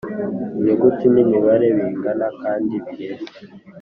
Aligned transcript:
Inyuguti 0.57 1.05
n’imibare 1.13 1.67
bingana 1.77 2.27
kandi 2.41 2.73
bireshya 2.85 3.41